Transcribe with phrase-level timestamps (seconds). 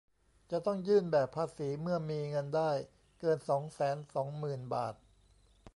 [0.51, 2.71] จะต้องยื่นแบบภาษีเมื่อมีเงินได้
[3.19, 4.95] เกิน สองแสนสองหมื่น บาท